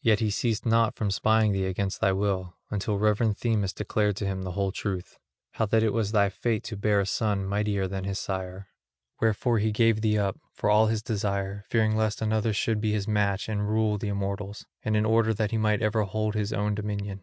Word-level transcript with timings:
Yet 0.00 0.20
he 0.20 0.30
ceased 0.30 0.64
not 0.64 0.94
from 0.94 1.10
spying 1.10 1.52
thee 1.52 1.66
against 1.66 2.00
thy 2.00 2.12
will, 2.12 2.56
until 2.70 2.96
reverend 2.98 3.36
Themis 3.36 3.74
declared 3.74 4.16
to 4.16 4.24
him 4.26 4.40
the 4.42 4.52
whole 4.52 4.72
truth, 4.72 5.18
how 5.50 5.66
that 5.66 5.82
it 5.82 5.92
was 5.92 6.10
thy 6.12 6.30
fate 6.30 6.64
to 6.64 6.76
bear 6.78 7.00
a 7.00 7.06
son 7.06 7.44
mightier 7.44 7.86
than 7.86 8.04
his 8.04 8.18
sire; 8.18 8.68
wherefore 9.20 9.58
he 9.58 9.70
gave 9.70 10.00
thee 10.00 10.16
up, 10.16 10.40
for 10.54 10.70
all 10.70 10.86
his 10.86 11.02
desire, 11.02 11.66
fearing 11.68 11.96
lest 11.98 12.22
another 12.22 12.54
should 12.54 12.80
be 12.80 12.92
his 12.92 13.06
match 13.06 13.46
and 13.46 13.68
rule 13.68 13.98
the 13.98 14.08
immortals, 14.08 14.64
and 14.84 14.96
in 14.96 15.04
order 15.04 15.34
that 15.34 15.50
he 15.50 15.58
might 15.58 15.82
ever 15.82 16.04
hold 16.04 16.32
his 16.34 16.54
own 16.54 16.74
dominion. 16.74 17.16